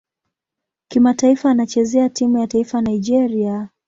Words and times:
Kimataifa 0.87 1.49
anachezea 1.51 2.09
timu 2.09 2.37
ya 2.37 2.47
taifa 2.47 2.81
Nigeria. 2.81 3.69